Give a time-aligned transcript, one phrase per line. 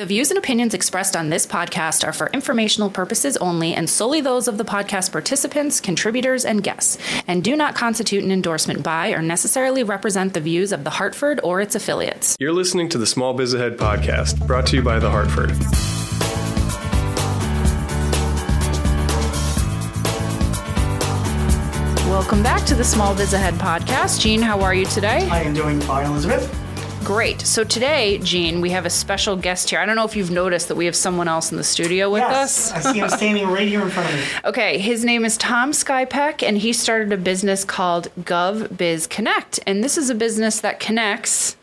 [0.00, 4.22] The views and opinions expressed on this podcast are for informational purposes only and solely
[4.22, 9.10] those of the podcast participants, contributors, and guests, and do not constitute an endorsement by
[9.10, 12.34] or necessarily represent the views of The Hartford or its affiliates.
[12.40, 15.50] You're listening to the Small Biz Ahead podcast, brought to you by The Hartford.
[22.08, 24.18] Welcome back to the Small Biz Ahead podcast.
[24.18, 25.28] Gene, how are you today?
[25.28, 26.69] I am doing fine, Elizabeth.
[27.04, 27.40] Great.
[27.40, 29.80] So today, Gene, we have a special guest here.
[29.80, 32.20] I don't know if you've noticed that we have someone else in the studio with
[32.20, 32.86] yes, us.
[32.86, 34.24] I see him standing right here in front of me.
[34.44, 39.58] Okay, his name is Tom Skypek, and he started a business called Gov Biz Connect.
[39.66, 41.56] And this is a business that connects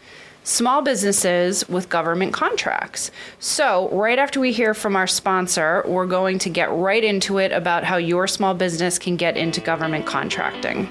[0.43, 3.11] small businesses with government contracts.
[3.39, 7.51] So, right after we hear from our sponsor, we're going to get right into it
[7.51, 10.87] about how your small business can get into government contracting.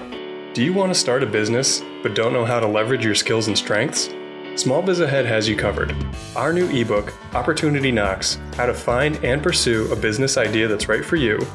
[0.53, 3.47] Do you want to start a business but don't know how to leverage your skills
[3.47, 4.09] and strengths?
[4.57, 5.95] Small Biz Ahead has you covered.
[6.35, 11.05] Our new ebook, Opportunity Knocks How to Find and Pursue a Business Idea That's Right
[11.05, 11.45] for You,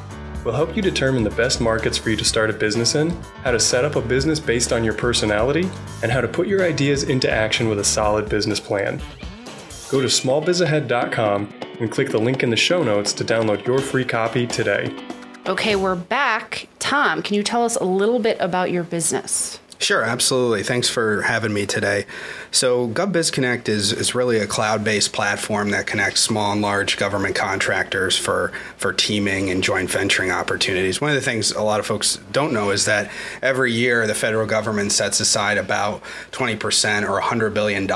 [0.45, 3.09] will help you determine the best markets for you to start a business in,
[3.43, 5.69] how to set up a business based on your personality,
[6.01, 9.01] and how to put your ideas into action with a solid business plan.
[9.89, 14.05] Go to smallbizahead.com and click the link in the show notes to download your free
[14.05, 14.95] copy today.
[15.45, 16.69] Okay, we're back.
[16.79, 19.59] Tom, can you tell us a little bit about your business?
[19.83, 20.63] Sure, absolutely.
[20.63, 22.05] Thanks for having me today.
[22.51, 27.35] So, GovBizConnect is, is really a cloud based platform that connects small and large government
[27.35, 31.01] contractors for, for teaming and joint venturing opportunities.
[31.01, 33.11] One of the things a lot of folks don't know is that
[33.41, 37.91] every year the federal government sets aside about 20% or $100 billion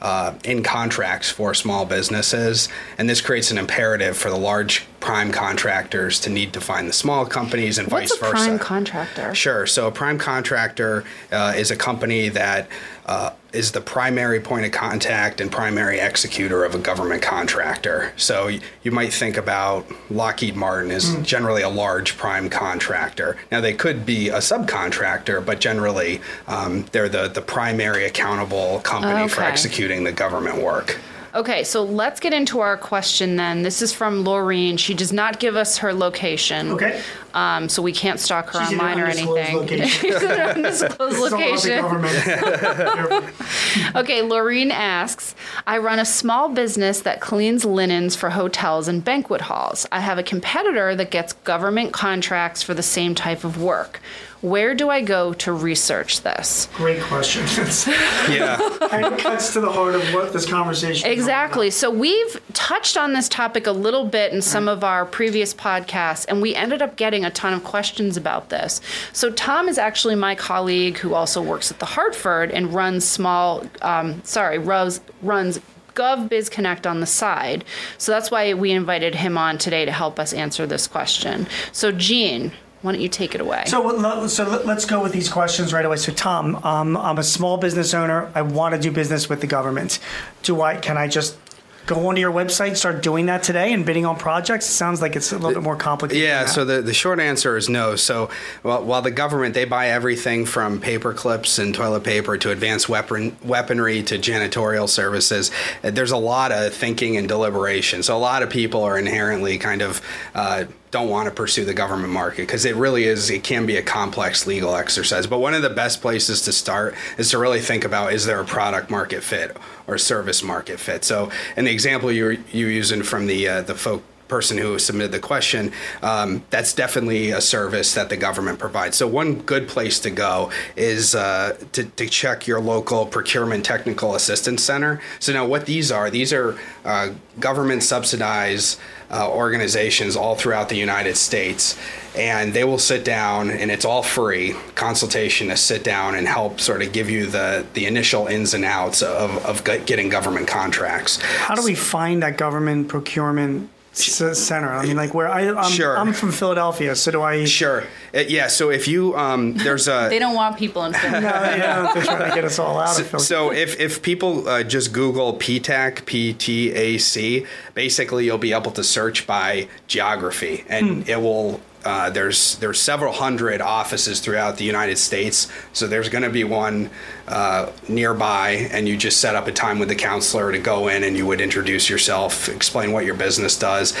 [0.00, 2.68] uh, in contracts for small businesses.
[2.98, 6.92] And this creates an imperative for the large prime contractors to need to find the
[6.92, 8.32] small companies and What's vice versa.
[8.32, 9.34] What's a prime contractor?
[9.34, 9.66] Sure.
[9.66, 12.68] So, a prime contractor uh, is a company that
[13.04, 18.14] uh, is the primary point of contact and primary executor of a government contractor.
[18.16, 18.48] So
[18.82, 21.22] you might think about Lockheed Martin as mm.
[21.22, 23.36] generally a large prime contractor.
[23.52, 29.24] Now they could be a subcontractor, but generally um, they're the, the primary accountable company
[29.24, 29.28] okay.
[29.28, 30.98] for executing the government work.
[31.34, 33.62] Okay, so let's get into our question then.
[33.62, 34.78] This is from Laureen.
[34.78, 36.70] She does not give us her location.
[36.70, 37.02] Okay.
[37.34, 39.66] Um, so we can't stalk her She's online or anything.
[39.88, 41.84] She's in an undisclosed location.
[43.96, 45.34] okay, Laureen asks
[45.66, 49.88] I run a small business that cleans linens for hotels and banquet halls.
[49.90, 54.00] I have a competitor that gets government contracts for the same type of work.
[54.44, 56.68] Where do I go to research this?
[56.74, 57.44] Great question.
[58.30, 58.58] yeah.
[58.90, 61.70] kind of cuts to the heart of what this conversation Exactly.
[61.70, 66.26] So we've touched on this topic a little bit in some of our previous podcasts,
[66.28, 68.82] and we ended up getting a ton of questions about this.
[69.14, 73.64] So Tom is actually my colleague who also works at the Hartford and runs small,
[73.80, 75.58] um, sorry, runs, runs
[75.94, 77.64] Connect on the side.
[77.98, 81.46] So that's why we invited him on today to help us answer this question.
[81.70, 82.50] So, Gene,
[82.84, 83.64] why don't you take it away?
[83.66, 85.96] So, so let's go with these questions right away.
[85.96, 88.30] So, Tom, um, I'm a small business owner.
[88.34, 89.98] I want to do business with the government.
[90.42, 90.76] Do I?
[90.76, 91.38] Can I just
[91.86, 94.66] go onto your website, start doing that today, and bidding on projects?
[94.66, 96.22] It sounds like it's a little bit more complicated.
[96.22, 96.44] Yeah.
[96.44, 97.96] So the, the short answer is no.
[97.96, 98.28] So
[98.60, 102.90] while, while the government they buy everything from paper clips and toilet paper to advanced
[102.90, 105.50] weapon weaponry to janitorial services,
[105.80, 108.02] there's a lot of thinking and deliberation.
[108.02, 110.02] So a lot of people are inherently kind of
[110.34, 113.76] uh, don't want to pursue the government market because it really is it can be
[113.76, 117.58] a complex legal exercise but one of the best places to start is to really
[117.58, 119.56] think about is there a product market fit
[119.88, 123.60] or service market fit so in the example you are you using from the uh,
[123.62, 125.70] the folk person who submitted the question,
[126.02, 128.96] um, that's definitely a service that the government provides.
[128.96, 134.14] So, one good place to go is uh, to, to, check your local procurement technical
[134.14, 135.00] assistance center.
[135.20, 140.76] So, now what these are, these are uh, government subsidized uh, organizations all throughout the
[140.76, 141.78] United States.
[142.16, 146.60] And they will sit down, and it's all free consultation to sit down and help
[146.60, 151.20] sort of give you the, the initial ins and outs of, of getting government contracts.
[151.20, 154.72] How do we find that government procurement center.
[154.72, 155.96] I mean, like where I, I'm, sure.
[155.96, 157.44] I'm from Philadelphia, so do I?
[157.44, 157.84] Sure.
[158.14, 158.48] Uh, yeah.
[158.48, 161.30] So if you um, there's a they don't want people in Philadelphia.
[161.30, 163.22] no, yeah, they're trying to get us all out so, of Philly.
[163.22, 168.52] So if if people uh, just Google PTAC, P T A C, basically you'll be
[168.52, 171.10] able to search by geography, and hmm.
[171.10, 176.24] it will uh, there's there's several hundred offices throughout the United States, so there's going
[176.24, 176.90] to be one
[177.28, 181.04] uh, nearby, and you just set up a time with the counselor to go in,
[181.04, 183.94] and you would introduce yourself, explain what your business does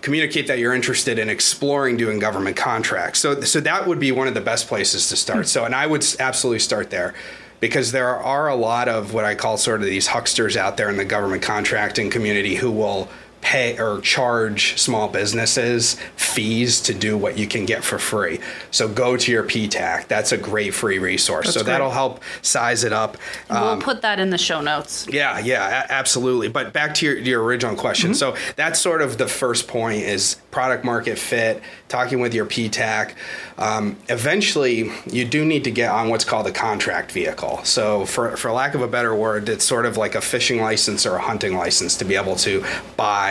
[0.00, 3.18] communicate that you're interested in exploring doing government contracts.
[3.18, 5.48] So, so that would be one of the best places to start.
[5.48, 7.14] So, and I would absolutely start there.
[7.60, 10.88] because there are a lot of what I call sort of these hucksters out there
[10.90, 13.08] in the government contracting community who will
[13.40, 18.40] pay or charge small businesses fees to do what you can get for free.
[18.70, 20.08] So go to your PTAC.
[20.08, 21.46] That's a great free resource.
[21.46, 21.72] That's so great.
[21.72, 23.16] that'll help size it up.
[23.48, 25.06] we'll Um, put that in the show notes.
[25.10, 26.48] yeah, yeah, a- absolutely.
[26.48, 28.14] But back to your, your original question.
[28.14, 33.14] So that's sort of the first point is product market fit, talking with your PTAC.
[33.56, 37.60] Um, eventually, you do need to get on what's called a contract vehicle.
[37.64, 41.06] So for, for lack of a better word, it's sort of like a fishing license
[41.06, 42.64] or a hunting license to be able to
[42.96, 43.27] buy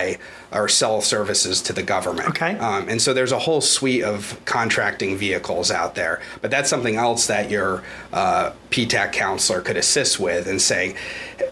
[0.51, 2.29] or sell services to the government.
[2.29, 2.57] Okay.
[2.57, 6.21] Um, and so there's a whole suite of contracting vehicles out there.
[6.41, 7.83] But that's something else that your
[8.13, 10.95] uh, PTAC counselor could assist with and saying,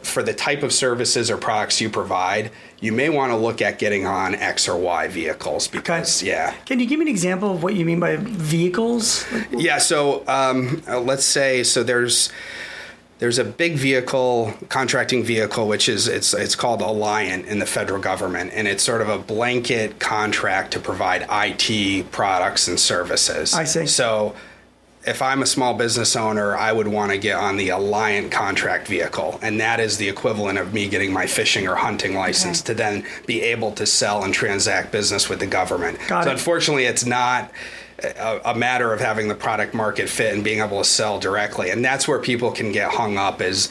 [0.02, 3.80] for the type of services or products you provide, you may want to look at
[3.80, 6.54] getting on X or Y vehicles because, yeah.
[6.66, 9.26] Can you give me an example of what you mean by vehicles?
[9.52, 12.32] Yeah, so um, let's say so there's
[13.20, 18.02] there's a big vehicle contracting vehicle which is it's it's called Alliant in the federal
[18.02, 23.54] government and it's sort of a blanket contract to provide IT products and services.
[23.54, 23.86] I see.
[23.88, 24.36] So
[25.08, 28.88] if I'm a small business owner, I would want to get on the Alliant contract
[28.88, 32.74] vehicle, and that is the equivalent of me getting my fishing or hunting license Okay.
[32.74, 36.00] to then be able to sell and transact business with the government.
[36.08, 36.34] Got so it.
[36.34, 37.52] unfortunately, it's not
[38.04, 41.70] a, a matter of having the product market fit and being able to sell directly,
[41.70, 43.70] and that's where people can get hung up is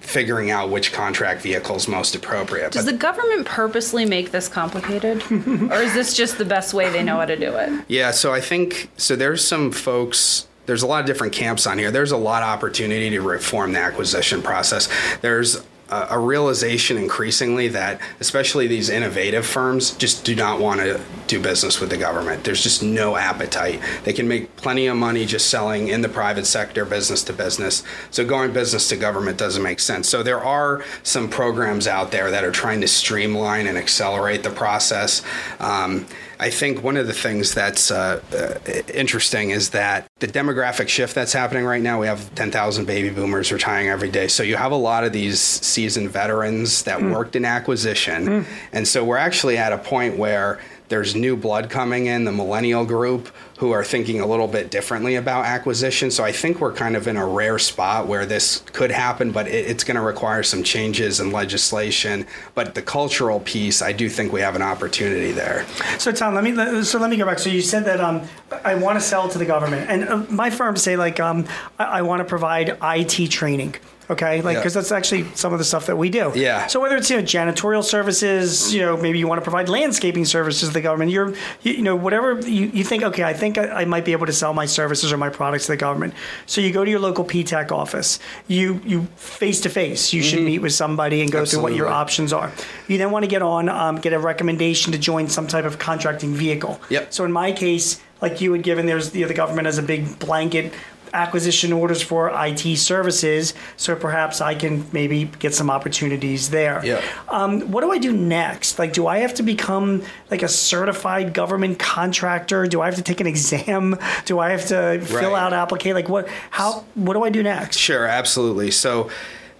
[0.00, 2.72] figuring out which contract vehicle is most appropriate.
[2.72, 5.22] Does But- the government purposely make this complicated?
[5.30, 7.84] or is this just the best way they know how to do it?
[7.88, 9.14] Yeah, so I think so.
[9.16, 10.48] There's some folks.
[10.66, 11.90] There's a lot of different camps on here.
[11.90, 14.88] There's a lot of opportunity to reform the acquisition process.
[15.20, 15.62] There's
[15.92, 21.80] a, realization increasingly that, especially these innovative firms, just do not want to do business
[21.80, 22.44] with the government.
[22.44, 23.80] There's just no appetite.
[24.04, 27.82] They can make plenty of money just selling in the private sector, business to business.
[28.10, 30.08] So going business to government doesn't make sense.
[30.08, 34.50] So there are some programs out there that are trying to streamline and accelerate the
[34.50, 35.22] process.
[35.58, 36.06] Um,
[36.42, 41.14] I think one of the things that's uh, uh, interesting is that the demographic shift
[41.14, 42.00] that's happening right now.
[42.00, 44.26] We have 10,000 baby boomers retiring every day.
[44.26, 48.44] So you have a lot of these seasoned veterans that worked in acquisition.
[48.72, 50.58] And so we're actually at a point where
[50.92, 55.14] there's new blood coming in, the millennial group, who are thinking a little bit differently
[55.14, 56.10] about acquisition.
[56.10, 59.48] So I think we're kind of in a rare spot where this could happen, but
[59.48, 62.26] it, it's going to require some changes in legislation.
[62.54, 65.64] But the cultural piece, I do think we have an opportunity there.
[65.96, 67.38] So Tom, let me so let me go back.
[67.38, 68.28] So you said that um,
[68.62, 71.46] I want to sell to the government, and uh, my firms say like um,
[71.78, 73.76] I, I want to provide IT training.
[74.10, 74.60] Okay, like Yeah.
[74.60, 76.32] because that's actually some of the stuff that we do.
[76.34, 76.66] Yeah.
[76.66, 80.24] So whether it's you know janitorial services, you know maybe you want to provide landscaping
[80.24, 81.30] services to the government, you're
[81.62, 83.02] you, you know whatever you, you think.
[83.02, 85.66] Okay, I think I, I might be able to sell my services or my products
[85.66, 86.14] to the government.
[86.46, 88.18] So you go to your local PTAC office.
[88.48, 90.12] You you face to face.
[90.12, 91.92] You should meet with somebody and go through what your Mm-hmm.
[92.02, 92.50] Options are.
[92.88, 95.78] You then want to get on, um, get a recommendation to join some type of
[95.78, 96.80] contracting vehicle.
[96.90, 97.12] Yep.
[97.12, 100.18] So in my case, like you had given, there's the, the government has a big
[100.18, 100.72] blanket
[101.12, 103.54] acquisition orders for IT services.
[103.76, 106.84] So perhaps I can maybe get some opportunities there.
[106.84, 107.02] Yeah.
[107.28, 108.78] Um, what do I do next?
[108.78, 112.66] Like, do I have to become like a certified government contractor?
[112.66, 113.96] Do I have to take an exam?
[114.24, 115.42] Do I have to fill Right.
[115.42, 115.94] out applicate?
[115.94, 116.28] Like, what?
[116.50, 116.84] How?
[116.94, 117.76] What do I do next?
[117.78, 118.70] Sure, absolutely.
[118.70, 119.10] So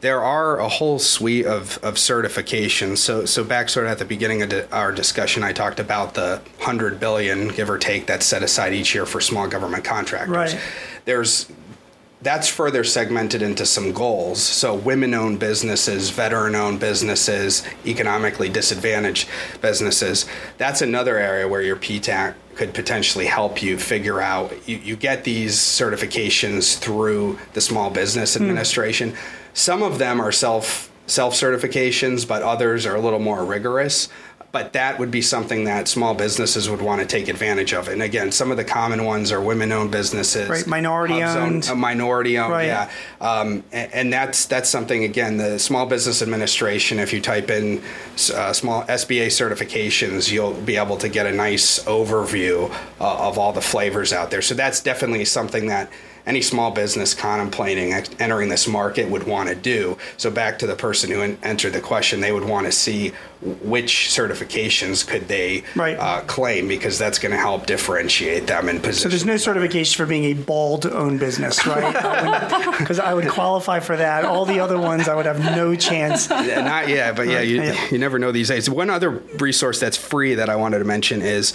[0.03, 2.99] there are a whole suite of, of certifications.
[2.99, 6.15] So so back sort of at the beginning of di- our discussion, I talked about
[6.15, 10.55] the hundred billion, give or take, that's set aside each year for small government contractors.
[10.55, 10.61] Right.
[11.05, 11.51] There's
[12.21, 14.41] that's further segmented into some goals.
[14.41, 19.29] So, women owned businesses, veteran owned businesses, economically disadvantaged
[19.61, 20.27] businesses.
[20.59, 24.53] That's another area where your PTAC could potentially help you figure out.
[24.69, 28.43] You, you get these certifications through the Small Business hmm.
[28.43, 29.17] Administration.
[29.55, 34.09] Some of them are self self certifications, but others are a little more rigorous.
[34.51, 37.89] But that would be something that small businesses would want to take advantage of.
[37.89, 41.67] And again, some of the common ones are women-owned businesses, Right, minority owned.
[41.71, 42.67] uh, minority owned, Right.
[42.67, 42.91] yeah.
[43.23, 45.39] Um, and, and that's that's something again.
[45.39, 46.99] The Small Business Administration.
[46.99, 47.81] If you type in
[48.35, 53.55] uh, small SBA certifications, you'll be able to get a nice overview uh, of all
[53.55, 54.43] the flavors out there.
[54.43, 55.91] So that's definitely something that
[56.27, 59.99] any small business contemplating entering this market would want to do.
[60.17, 63.13] So back to the person who en- entered the question, they would want to see
[63.63, 65.99] which certifications could they Right.
[65.99, 69.03] uh, claim because that's going to help differentiate them in position.
[69.03, 71.93] So there's no certification for being a bald owned business, right?
[72.79, 74.25] Because I would qualify for that.
[74.25, 76.29] All the other ones, I would have no chance.
[76.31, 77.77] Yeah, not yet, but yeah, you, Yeah.
[77.91, 78.69] you never know these days.
[78.69, 81.53] One other resource that's free that I wanted to mention is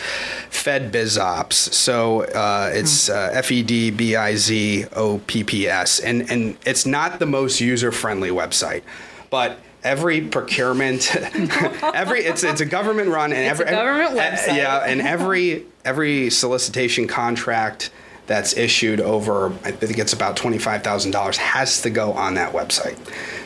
[0.52, 1.54] FedBizOpps.
[1.54, 6.00] So uh, it's uh, F E D B I Z Z O P P S,
[6.00, 8.82] and and it's not the most user friendly website,
[9.30, 14.58] but every procurement, every it's it's a government run and It's every government uh, website.
[14.58, 17.92] yeah, and every every solicitation contract
[18.28, 22.34] that's issued over I think it's about twenty five thousand dollars has to go on
[22.36, 22.98] that website.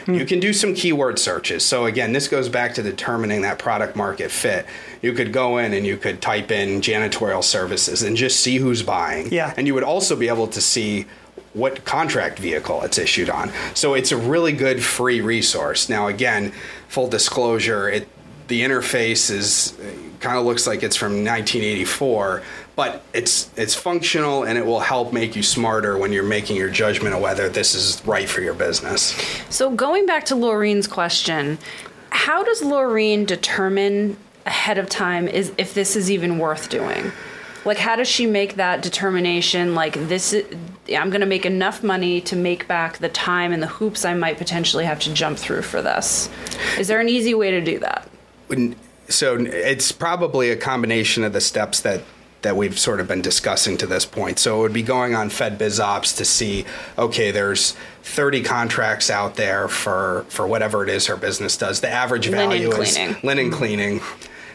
[0.08, 1.64] You can do some keyword searches.
[1.64, 4.66] So again, this goes back to determining that product market fit.
[5.04, 8.82] You could go in and you could type in janitorial services and just see who's
[8.82, 9.32] buying.
[9.32, 9.54] Yeah.
[9.56, 11.06] And you would also be able to see
[11.54, 13.52] what contract vehicle it's issued on.
[13.74, 15.90] So it's a really good free resource.
[15.90, 16.54] Now again,
[16.88, 18.08] full disclosure, it
[18.48, 19.78] the interface is
[20.20, 22.44] kind of looks like it's from 1984,
[22.76, 26.70] but it's it's functional and it will help make you smarter when you're making your
[26.70, 29.16] judgment of whether this is right for your business.
[29.50, 31.58] So going back to Laureen's question,
[32.10, 37.12] how does Laureen determine ahead of time is if this is even worth doing?
[37.64, 40.46] Like how does she make that determination like this is,
[40.90, 44.14] I'm going to make enough money to make back the time and the hoops I
[44.14, 46.30] might potentially have to jump through for this?
[46.78, 48.10] Is there an easy way to do that?
[49.08, 52.02] So it's probably a combination of the steps that
[52.42, 54.40] that we've sort of been discussing to this point.
[54.40, 56.66] So it would be going on FedBizOpps to see,
[56.98, 61.82] okay, there's 30 contracts out there for for whatever it is her business does.
[61.82, 63.16] The average Linen value cleaning.
[63.16, 63.58] is linen mm-hmm.
[63.58, 64.02] cleaning.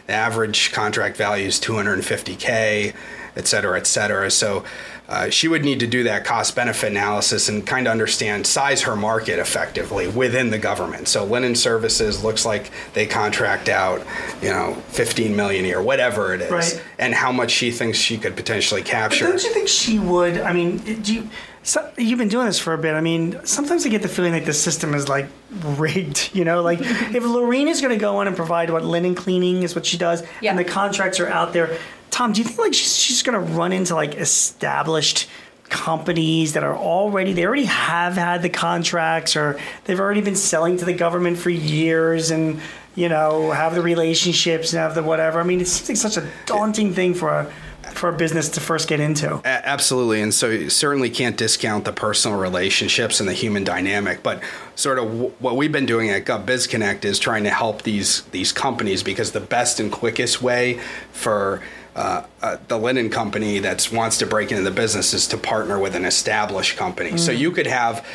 [0.07, 2.93] The average contract value is 250k,
[3.35, 4.31] et cetera, et cetera.
[4.31, 4.63] So
[5.09, 8.81] uh, she would need to do that cost benefit analysis and kind of understand size
[8.83, 11.07] her market effectively within the government.
[11.07, 14.01] So linen services looks like they contract out,
[14.41, 16.83] you know, 15 million a year, whatever it is, Right.
[16.99, 19.25] and how much she thinks she could potentially capture.
[19.25, 19.43] But capture.
[19.47, 20.39] don't you think she would?
[20.39, 21.29] I mean, do you?
[21.67, 22.93] So, you've been doing this for a bit.
[22.93, 26.29] I mean, sometimes I get the feeling like the system is like rigged.
[26.37, 29.63] You know, like if Lorene is going to go in and provide what linen cleaning
[29.63, 30.51] is what she does, Yeah.
[30.51, 31.77] and the contracts are out there.
[32.09, 35.27] Tom, do you think like she's, she's going to run into like established
[35.67, 40.77] companies that are already they already have had the contracts or they've already been selling
[40.77, 42.61] to the government for years and
[42.95, 45.41] you know have the relationships and have the whatever.
[45.41, 47.53] I mean, it seems like such a daunting thing for a
[47.97, 49.41] for a business to first get into.
[49.45, 54.23] Absolutely, and so you certainly can't discount the personal relationships and the human dynamic.
[54.23, 54.41] But
[54.75, 58.51] sort of w- what we've been doing at GovBizConnect is trying to help these these
[58.51, 60.79] companies because the best and quickest way
[61.11, 61.61] for
[61.95, 65.79] uh, uh, the linen company that wants to break into the business is to partner
[65.79, 67.17] with an established company.
[67.17, 68.05] So you could have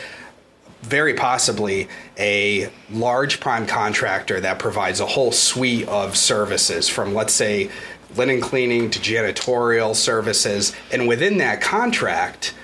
[0.82, 7.32] very possibly a large prime contractor that provides a whole suite of services from let's
[7.32, 7.70] say
[8.16, 12.54] linen cleaning to janitorial services and within that contract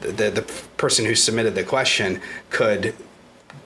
[0.00, 0.42] the, the
[0.76, 2.94] person who submitted the question could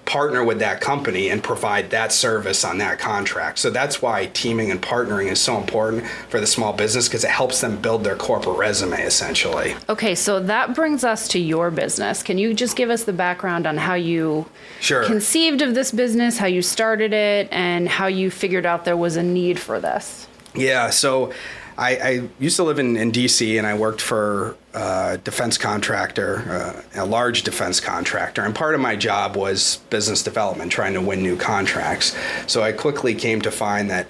[0.04, 3.59] partner with that company and provide that service on that contract.
[3.59, 7.31] So that's why teaming and partnering is so important for the small business because it
[7.31, 9.75] helps them build their corporate resume essentially.
[9.88, 12.23] Okay, so that brings us to your business.
[12.23, 14.47] Can you just give us the background on how you
[14.81, 15.04] Sure.
[15.04, 19.16] conceived of this business, how you started it, and how you figured out there was
[19.16, 20.26] a need for this?
[20.54, 21.32] Yeah, so
[21.76, 26.84] I, I used to live in, in DC and I worked for a defense contractor,
[26.94, 28.42] uh, a large defense contractor.
[28.42, 32.16] And part of my job was business development, trying to win new contracts.
[32.46, 34.06] So I quickly came to find that,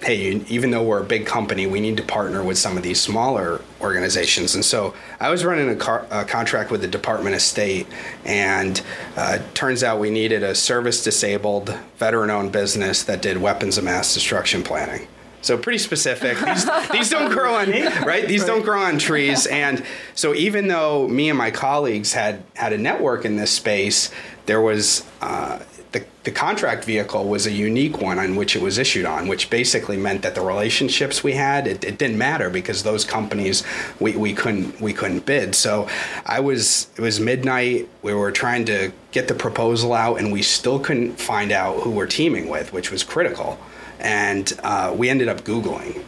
[0.00, 3.00] hey, even though we're a big company, we need to partner with some of these
[3.00, 4.54] smaller organizations.
[4.54, 7.88] And so I was running a, car, a contract with the Department of State,
[8.24, 8.80] and
[9.16, 13.82] uh, turns out we needed a service disabled, veteran owned business that did weapons of
[13.82, 15.08] mass destruction planning.
[15.40, 16.38] So pretty specific.
[16.38, 18.26] These, these don't grow on right.
[18.26, 19.46] These don't grow on trees.
[19.46, 24.10] And so even though me and my colleagues had had a network in this space,
[24.46, 25.60] there was uh,
[25.92, 29.48] the the contract vehicle was a unique one on which it was issued on, which
[29.48, 33.62] basically meant that the relationships we had it, it didn't matter because those companies
[34.00, 35.54] we, we couldn't we couldn't bid.
[35.54, 35.88] So
[36.26, 37.88] I was it was midnight.
[38.02, 41.90] We were trying to get the proposal out, and we still couldn't find out who
[41.90, 43.58] we're teaming with, which was critical
[43.98, 46.04] and uh, we ended up googling.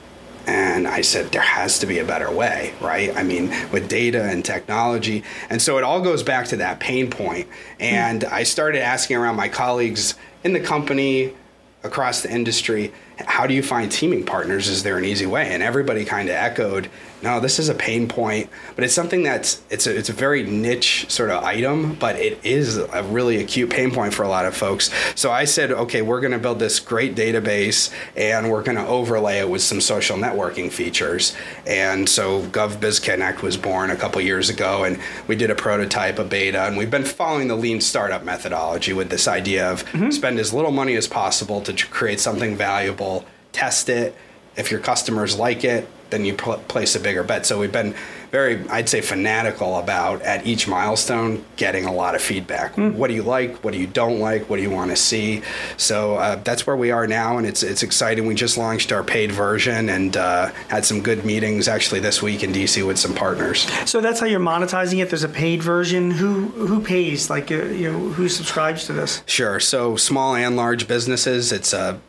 [0.47, 3.15] And i said there has to be a better way right?
[3.17, 5.23] I mean with data and technology.
[5.51, 7.47] And so it all goes back to that pain point.
[7.79, 11.35] And i started asking around my colleagues in the company
[11.83, 12.93] across the industry
[13.27, 14.69] how do you find teaming partners?
[14.69, 15.53] Is there an easy way?
[15.53, 16.91] And everybody kind of echoed
[17.23, 20.43] no this is a pain point but it's something that's it's a, it's a very
[20.43, 24.45] niche sort of item but it is a really acute pain point for a lot
[24.45, 24.91] of folks.
[25.15, 28.87] So i said okay we're going to build this great database and we're going to
[28.87, 31.35] overlay it with some social networking features.
[31.67, 36.25] And so govbizconnect was born a couple years ago and we did a prototype a
[36.25, 40.11] beta and we've been following the lean startup methodology with this idea of mm-hmm.
[40.11, 44.15] spend as little money as possible to create something valuable test it.
[44.57, 47.95] If your customers like it then you pl- place a bigger bet so we've been
[48.31, 52.75] very, I'd say, fanatical about at each milestone getting a lot of feedback.
[52.75, 52.97] Hmm.
[52.97, 53.65] What do you like?
[53.65, 54.49] What do you don't like?
[54.49, 55.43] What do you want to see?
[55.77, 58.27] So uh, that's where we are now, and it's it's exciting.
[58.27, 62.45] We just launched our paid version and uh, had some good meetings actually this week
[62.45, 63.69] in DC with some partners.
[63.87, 65.11] So that's how you're monetizing it.
[65.11, 66.13] There's a paid version.
[66.13, 67.31] Who who pays?
[67.31, 69.23] Like uh, you know, who subscribes to this?
[69.27, 69.59] Sure.
[69.59, 72.01] So small and large businesses, it's a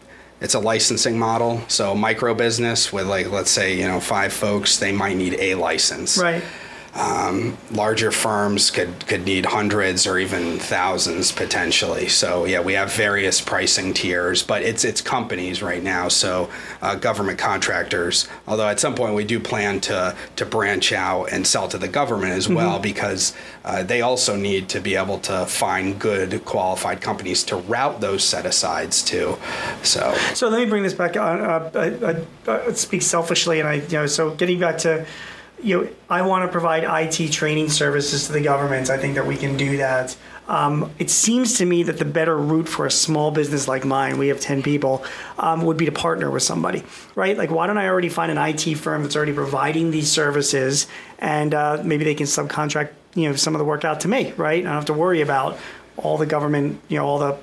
[0.41, 1.62] it's a licensing model.
[1.67, 5.55] So micro business with like let's say you know five folks, they might need a
[5.55, 6.17] license.
[6.17, 6.43] Right.
[6.93, 12.10] Um, larger firms could could need hundreds or even thousands potentially.
[12.10, 16.10] So yeah, we have various pricing tiers, but it's it's companies right now.
[16.10, 16.50] So
[16.81, 18.27] uh, government contractors.
[18.48, 21.88] Although at some point we do plan to to branch out and sell to the
[21.88, 23.33] government as well because
[23.63, 28.24] uh, they also need to be able to find good qualified companies to route those
[28.24, 29.38] set asides to.
[29.83, 31.41] So So let me bring this back on.
[31.41, 35.05] Uh, uh, uh, uh, speak selfishly, and I, you know, so getting back to,
[35.63, 38.89] you know, I want to provide IT training services to the government.
[38.89, 40.15] I think that we can do that.
[40.48, 44.18] Um, it seems to me that the better route for a small business like mine,
[44.18, 45.03] we have 10 people,
[45.39, 46.84] um, would be to partner with somebody,
[47.15, 47.38] right?
[47.38, 50.88] Like, why don't I already find an IT firm that's already providing these services
[51.20, 54.34] and uh, maybe they can subcontract, you know, some of the work out to me,
[54.34, 54.60] right?
[54.60, 55.58] I don't have to worry about
[55.96, 57.38] all the government, you know, all the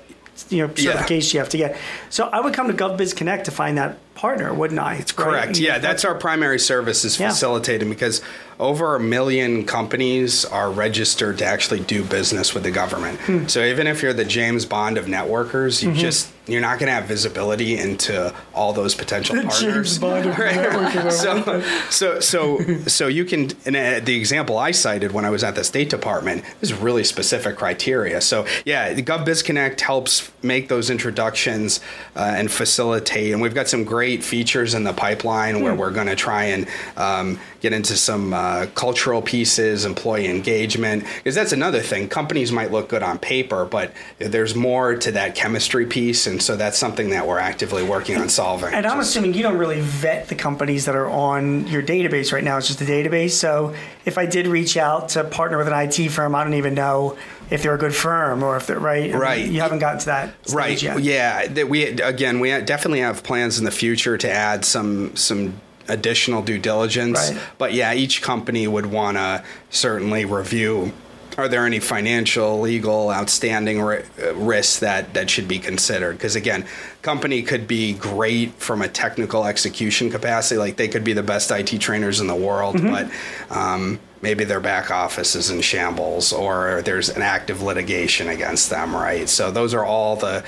[0.51, 0.93] you know Yeah.
[0.93, 1.77] certifications you have to get.
[2.11, 4.95] So I would come to GovBiz Connect to find that partner, wouldn't I?
[4.97, 5.59] It's Correct.
[5.59, 7.29] Yeah, that's our primary service is Yeah.
[7.31, 8.21] facilitating because
[8.59, 13.21] over a million companies are registered to actually do business with the government.
[13.21, 13.47] Hmm.
[13.47, 15.95] So even if you're the James Bond of networkers, Mm-hmm.
[15.95, 19.61] you just you're not going to have visibility into all those potential partners.
[19.61, 21.61] James Bond of networkers, so,
[21.91, 23.51] so, so, so you can.
[23.67, 27.05] And uh, the example I cited when I was at the State Department is really
[27.05, 28.23] specific criteria.
[28.23, 31.81] So, yeah, the GovBizConnect helps make those introductions
[32.17, 33.31] uh, and facilitate.
[33.35, 36.67] And we've got some great features in the pipeline where we're going to try and
[36.97, 42.09] um, get into some uh, cultural pieces, employee engagement, because that's another thing.
[42.09, 46.57] Companies might look good on paper, but there's more to that chemistry piece, and so
[46.57, 48.73] that's something that we're actively working on solving.
[48.73, 52.33] And I'm Just- assuming you don't really vet the companies that are on your database
[52.33, 52.57] right now.
[52.57, 53.33] It's just a database.
[53.33, 56.75] So if I did reach out to partner with an IT firm, I don't even
[56.75, 57.17] know
[57.51, 59.15] if they're a good firm or if they're right.
[59.15, 61.01] I mean, you haven't gotten to that stage right yet.
[61.01, 65.61] yeah that we again we definitely have plans in the future to add some some
[65.89, 67.41] additional due diligence Right.
[67.57, 70.93] but yeah each company would want to certainly review
[71.39, 74.03] are there any financial legal outstanding ri-
[74.35, 76.67] risks that that should be considered because again
[77.01, 81.51] company could be great from a technical execution capacity like they could be the best
[81.53, 82.91] IT trainers in the world Mm-hmm.
[82.91, 88.69] but um, maybe their back office is in shambles or there's an active litigation against
[88.69, 90.45] them right so those are all the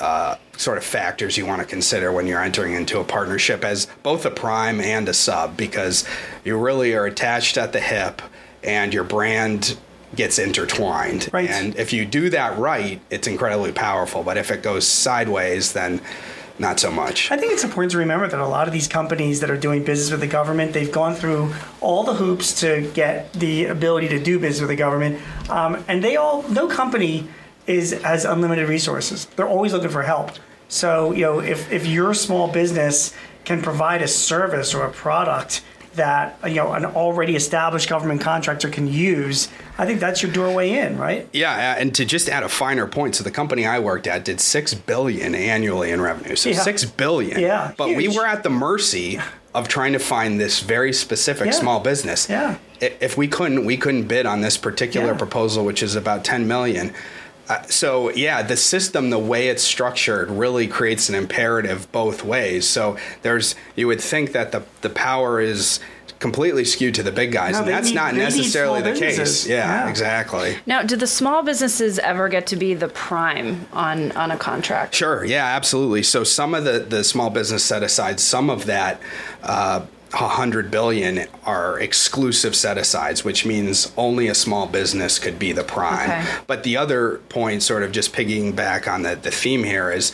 [0.00, 3.86] uh, sort of factors you want to consider when you're entering into a partnership as
[4.02, 6.04] both a prime and a sub because
[6.44, 8.20] you really are attached at the hip
[8.64, 9.76] and your brand
[10.16, 11.28] gets intertwined.
[11.32, 11.48] Right.
[11.48, 14.22] And if you do that right, it's incredibly powerful.
[14.22, 16.00] But if it goes sideways, then
[16.58, 17.30] not so much.
[17.30, 19.84] I think it's important to remember that a lot of these companies that are doing
[19.84, 24.22] business with the government, they've gone through all the hoops to get the ability to
[24.22, 27.26] do business with the government, um, and they all no company
[27.66, 29.24] is has unlimited resources.
[29.36, 30.30] They're always looking for help.
[30.68, 35.62] So you know, if if your small business can provide a service or a product
[35.96, 40.70] that you know an already established government contractor can use, I think that's your doorway
[40.70, 41.28] in, right?
[41.32, 44.24] Yeah, uh, and to just add a finer point, so the company I worked at
[44.24, 46.36] did six billion annually in revenue.
[46.36, 46.60] So Yeah.
[46.60, 47.40] six billion.
[47.40, 49.20] Yeah, but we were at the mercy
[49.54, 51.52] of trying to find this very specific Yeah.
[51.52, 52.28] small business.
[52.28, 52.56] Yeah.
[52.80, 55.18] If we couldn't, we couldn't bid on this particular Yeah.
[55.18, 56.92] proposal, which is about ten million.
[57.48, 62.66] Uh, so yeah, the system, the way it's structured, really creates an imperative both ways.
[62.66, 65.80] So there's, you would think that the the power is
[66.20, 69.46] completely skewed to the big guys, No, and that's need- not necessarily small the case.
[69.46, 69.90] Yeah, Yeah.
[69.90, 70.56] exactly.
[70.64, 74.94] Now, do the small businesses ever get to be the prime on on a contract?
[74.94, 75.22] Sure.
[75.22, 76.02] Yeah, absolutely.
[76.02, 79.00] So some of the, the small business set aside, some of that
[79.42, 79.84] uh,
[80.20, 85.64] 100 billion are exclusive set asides, which means only a small business could be the
[85.64, 86.10] prime.
[86.10, 86.24] Okay.
[86.46, 90.12] But the other point, sort of just picking back on the, the theme here, is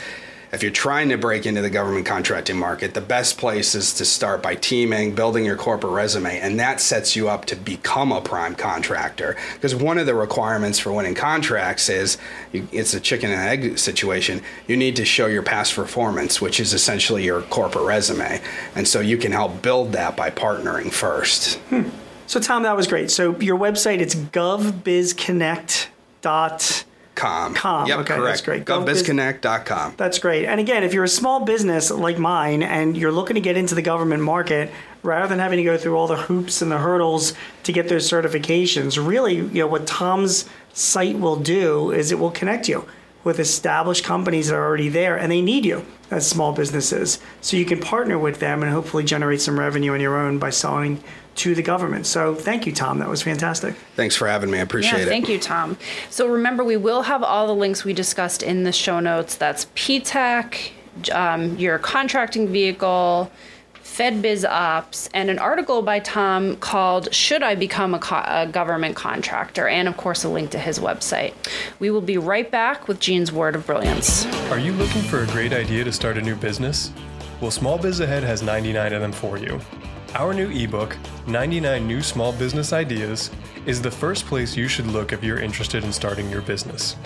[0.52, 4.04] if you're trying to break into the government contracting market, the best place is to
[4.04, 8.20] start by teaming, building your corporate resume, and that sets you up to become a
[8.20, 9.36] prime contractor.
[9.54, 12.18] Because one of the requirements for winning contracts is
[12.52, 14.42] you, it's a chicken and egg situation.
[14.66, 18.40] You need to show your past performance, which is essentially your corporate resume.
[18.74, 21.58] And so you can help build that by partnering first.
[21.68, 21.90] Hmm.
[22.26, 23.10] So Tom, that was great.
[23.10, 25.88] So your website it's govbizconnect
[26.22, 27.54] dot Com.
[27.54, 28.24] Com, Yep, okay, correct.
[28.24, 28.64] that's great.
[28.64, 29.94] GovBiz- GovBizConnect.com.
[29.96, 30.46] That's great.
[30.46, 33.74] And again, if you're a small business like mine and you're looking to get into
[33.74, 34.70] the government market,
[35.02, 38.08] rather than having to go through all the hoops and the hurdles to get those
[38.08, 42.86] certifications, really, you know, what Tom's site will do is it will connect you
[43.22, 47.18] with established companies that are already there and they need you as small businesses.
[47.42, 50.50] So you can partner with them and hopefully generate some revenue on your own by
[50.50, 51.02] selling
[51.36, 52.06] to the government.
[52.06, 52.98] So thank you, Tom.
[52.98, 53.74] That was fantastic.
[53.96, 54.58] Thanks for having me.
[54.58, 55.08] I appreciate Yeah, it.
[55.08, 55.76] thank you, Tom.
[56.10, 59.36] So remember, we will have all the links we discussed in the show notes.
[59.36, 60.72] That's PTAC,
[61.12, 63.30] um, your contracting vehicle,
[63.84, 69.68] FedBizOpps, and an article by Tom called "Should I Become a, Co- a Government Contractor?"
[69.68, 71.32] and of course a link to his website.
[71.80, 74.26] We will be right back with Gene's word of brilliance.
[74.50, 76.92] Are you looking for a great idea to start a new business?
[77.40, 79.60] Well, Small Biz Ahead has 99 of them for you.
[80.16, 80.96] Our new ebook,
[81.28, 83.30] 99 New Small Business Ideas,
[83.64, 86.96] is the first place you should look if you're interested in starting your business.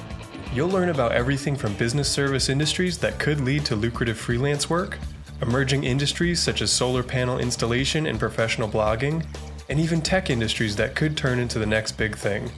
[0.55, 4.99] You'll learn about everything from business service industries that could lead to lucrative freelance work,
[5.43, 9.23] emerging industries such as solar panel installation and professional blogging,
[9.69, 12.51] and even tech industries that could turn into the next big thing.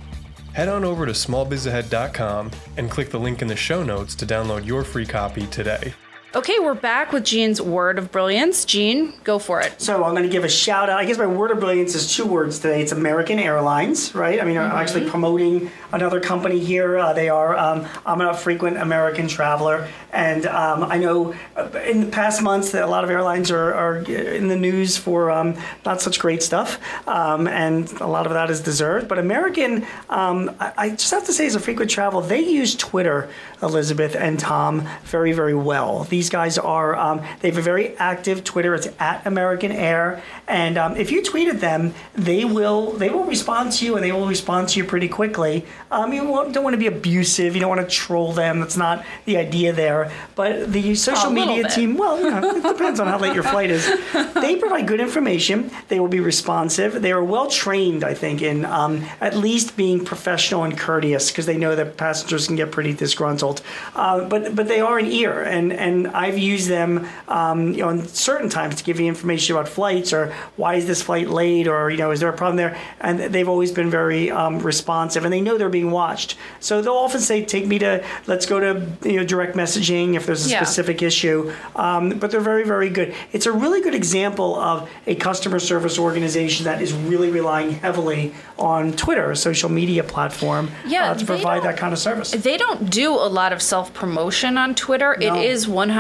[0.53, 4.65] Head on over to smallbizahead.com and click the link in the show notes to download
[4.65, 5.93] your free copy today.
[6.37, 8.67] Okay, we're back with Gene's word of brilliance.
[8.67, 9.81] Gene, go for it.
[9.81, 10.99] So I'm going to give a shout out.
[10.99, 12.83] I guess my word of brilliance is two words today.
[12.83, 14.39] It's American Airlines, right?
[14.39, 16.99] I mean, I'm actually promoting another company here.
[16.99, 17.57] Uh, they are.
[17.57, 22.73] Um, I'm a frequent American traveler, and um, I know uh, in the past months
[22.73, 26.43] that a lot of airlines are, are in the news for um, not such great
[26.43, 29.09] stuff, um, and a lot of that is deserved.
[29.09, 32.75] But American, um, I, I just have to say, as a frequent traveler, they use
[32.75, 33.31] Twitter,
[33.63, 36.05] Elizabeth and Tom, very very well.
[36.05, 36.95] These guys are.
[36.97, 38.75] Um, they have a very active Twitter.
[38.75, 43.25] It's at American Air, and um, if you tweet at them, they will they will
[43.25, 45.65] respond to you, and they will respond to you pretty quickly.
[45.91, 47.55] Um, you won't- don't want to be abusive.
[47.55, 48.61] You don't want to troll them.
[48.61, 50.11] That's not the idea there.
[50.35, 51.73] But the social media bit.
[51.73, 53.87] team, well, you know, it depends on how late your flight is.
[54.37, 55.71] They provide good information.
[55.89, 57.01] They will be responsive.
[57.03, 61.47] They are well trained, I think, in um, at least being professional and courteous because
[61.47, 63.63] they know that passengers can get pretty disgruntled.
[63.95, 67.89] Uh, but but they are an ear, and and I've used them, um, you know,
[67.91, 71.67] in certain times to give you information about flights or why is this flight late
[71.69, 75.25] or you know is there a problem there, and they've always been very um, responsive,
[75.25, 76.37] and they know they're being watched.
[76.61, 80.27] So they'll often say, "Take me to let's go to you know direct messaging if
[80.27, 80.63] there's a Yeah.
[80.63, 83.15] specific issue." Um, but they're very very good.
[83.33, 88.33] It's a really good example of a customer service organization that is really relying heavily
[88.59, 92.31] on Twitter, a social media platform, Yeah, uh, to provide that kind of service.
[92.31, 95.17] They don't do a lot of self promotion on Twitter.
[95.21, 95.35] No.
[95.35, 95.96] It is 100%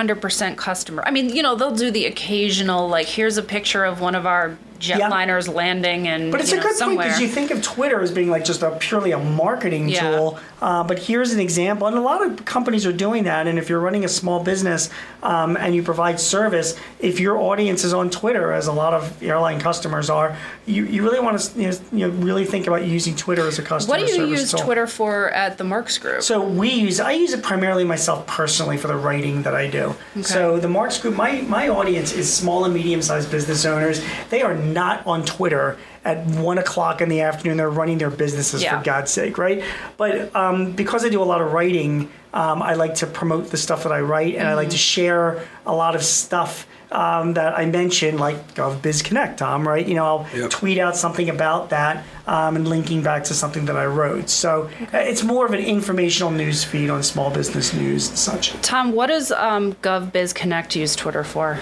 [0.57, 1.03] customer.
[1.07, 4.27] I mean, you know, they'll do the occasional, like, here's a picture of one of
[4.27, 7.63] our jetliners landing and But it's you a know, good point because you think of
[7.63, 10.11] Twitter as being like just a purely a marketing Yeah.
[10.17, 10.39] tool.
[10.63, 13.47] Uh, but here's an example, and a lot of companies are doing that.
[13.47, 14.89] And if you're running a small business
[15.23, 19.23] um, and you provide service, if your audience is on Twitter, as a lot of
[19.23, 22.85] airline customers are, you, you really want to you know, you know, really think about
[22.87, 23.99] using Twitter as a customer.
[23.99, 24.61] what do you use tool.
[24.61, 26.23] Twitter for at the Marks Group?
[26.23, 29.95] So we use I use it primarily myself personally for the writing that I do.
[30.23, 34.03] So the Marks Group, my my audience is small and medium sized business owners.
[34.31, 37.57] They are not on Twitter at one o'clock in the afternoon.
[37.57, 38.79] They're running their businesses Yeah.
[38.79, 39.63] for God's sake, right?
[39.97, 43.57] But um, because I do a lot of writing, um, I like to promote the
[43.57, 46.67] stuff that I write, and I like to share a lot of stuff.
[46.93, 49.85] Um, that I mentioned, like GovBiz Connect, Tom, right?
[49.85, 50.51] You know, I'll Yep.
[50.51, 54.31] tweet out something about that um, and linking back to something that I wrote.
[54.31, 58.53] So uh, it's more of an informational news feed on small business news and such.
[58.63, 61.59] Tom, what does um, GovBiz Connect use Twitter for?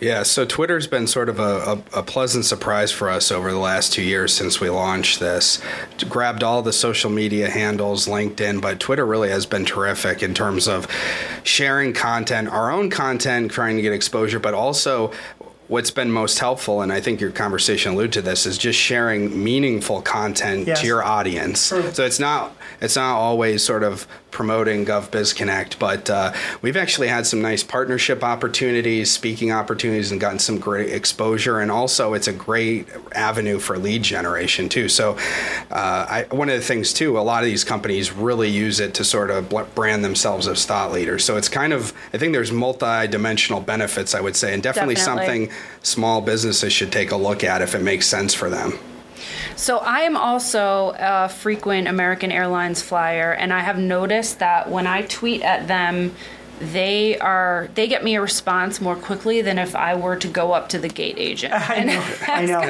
[0.00, 1.42] Yeah, so Twitter's been sort of a,
[1.94, 5.62] a, a pleasant surprise for us over the last two years since we launched this.
[6.08, 10.68] Grabbed all the social media handles, LinkedIn, but Twitter really has been terrific in terms
[10.68, 10.86] of
[11.42, 15.12] sharing content, our own content, trying to get exposure, but also
[15.68, 19.42] what's been most helpful, and I think your conversation alluded to this, is just sharing
[19.42, 20.82] meaningful content Yes.
[20.82, 21.60] to your audience.
[21.60, 27.08] So it's not it's not always sort of promoting GovBiz Connect, but uh, we've actually
[27.08, 31.60] had some nice partnership opportunities, speaking opportunities, and gotten some great exposure.
[31.60, 34.90] And also, it's a great avenue for lead generation too.
[34.90, 35.16] So,
[35.70, 38.92] uh, I, one of the things too, a lot of these companies really use it
[38.94, 41.24] to sort of brand themselves as thought leaders.
[41.24, 45.24] So it's kind of I think there's multi-dimensional benefits, I would say, and definitely, Definitely.
[45.24, 45.50] something
[45.82, 48.78] small businesses should take a look at if it makes sense for them.
[49.56, 54.86] So I am also a frequent American Airlines flyer, and I have noticed that when
[54.86, 56.14] I tweet at them,
[56.60, 60.52] they are they get me a response more quickly than if I were to go
[60.52, 62.60] up to the gate agent I and know, I know.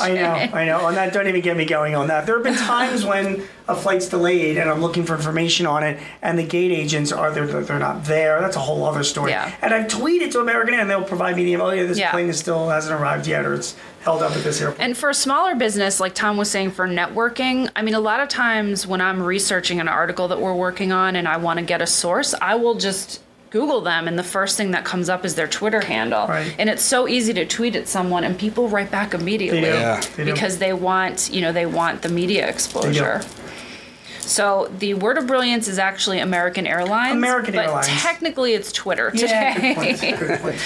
[0.00, 0.80] I know, I know.
[0.80, 2.26] On that, don't even get me going on that.
[2.26, 5.98] There have been times when a flight's delayed and I'm looking for information on it,
[6.20, 8.40] and the gate agents are they're, they're not there.
[8.40, 9.30] That's a whole other story.
[9.30, 9.54] Yeah.
[9.62, 12.10] And I've tweeted to American Air, and they'll provide me the oh yeah, this Yeah.
[12.10, 14.80] plane is still hasn't arrived yet, or it's held up at this airport.
[14.80, 18.18] And for a smaller business, like Tom was saying, for networking, I mean, a lot
[18.20, 21.64] of times when I'm researching an article that we're working on and I want to
[21.64, 23.20] get a source, I will just
[23.52, 26.26] Google them, and the first thing that comes up is their Twitter handle.
[26.26, 26.54] Right.
[26.58, 30.02] And it's so easy to tweet at someone, and people write back immediately Yeah.
[30.16, 33.20] Because they want, you know, they want the media exposure.
[34.20, 37.14] So the word of brilliance is actually American Airlines.
[37.14, 37.88] American but Airlines.
[37.88, 39.74] Technically, it's Twitter yeah, today.
[39.74, 40.18] good point.
[40.18, 40.60] Good point.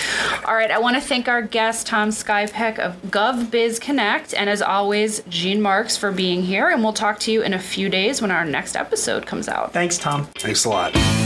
[0.46, 4.62] All right, I want to thank our guest, Tom Skypek of GovBiz Connect, and as
[4.62, 6.68] always, Gene Marks for being here.
[6.68, 9.72] And we'll talk to you in a few days when our next episode comes out.
[9.72, 10.26] Thanks, Tom.
[10.36, 11.25] Thanks a lot.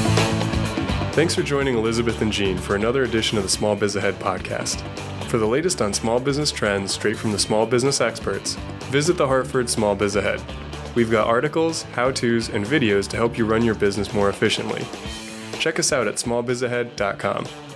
[1.20, 4.80] Thanks for joining Elizabeth and Gene for another edition of the Small Biz Ahead podcast.
[5.24, 8.54] For the latest on small business trends straight from the small business experts,
[8.84, 10.42] visit the Hartford Small Biz Ahead.
[10.94, 14.86] We've got articles, how to's, and videos to help you run your business more efficiently.
[15.58, 17.69] Check us out at smallbizahead.com.